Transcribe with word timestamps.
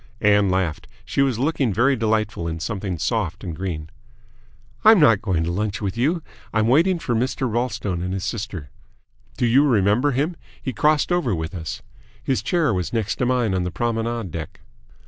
Ann 0.21 0.49
laughed. 0.49 0.87
She 1.05 1.21
was 1.21 1.37
looking 1.37 1.71
very 1.71 1.95
delightful 1.95 2.47
in 2.47 2.59
something 2.59 2.97
soft 2.97 3.43
and 3.43 3.55
green. 3.55 3.91
"I'm 4.83 4.99
not 4.99 5.21
going 5.21 5.43
to 5.43 5.51
lunch 5.51 5.79
with 5.79 5.95
you. 5.95 6.23
I'm 6.51 6.65
waiting 6.67 6.97
for 6.97 7.13
Mr. 7.13 7.47
Ralstone 7.47 8.01
and 8.01 8.11
his 8.11 8.23
sister. 8.23 8.71
Do 9.37 9.45
you 9.45 9.63
remember 9.63 10.09
him? 10.09 10.35
He 10.59 10.73
crossed 10.73 11.11
over 11.11 11.35
with 11.35 11.53
us. 11.53 11.83
His 12.23 12.41
chair 12.41 12.73
was 12.73 12.91
next 12.91 13.17
to 13.17 13.27
mine 13.27 13.53
on 13.53 13.63
the 13.63 13.69
promenade 13.69 14.31
deck." 14.31 14.61